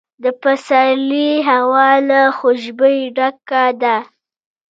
[0.23, 3.97] د پسرلي هوا له خوشبویۍ ډکه ده.